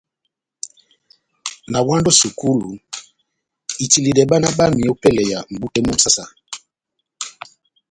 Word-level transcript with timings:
Nawandi 1.71 2.07
ó 2.11 2.17
sukulu 2.19 2.69
itiledɛ 3.83 4.23
bána 4.29 4.47
bámi 4.57 4.81
ópɛlɛ 4.93 5.23
mʼbú 5.53 5.67
tɛ́h 5.73 5.85
mú 5.87 5.93
saha-saha. 6.01 6.33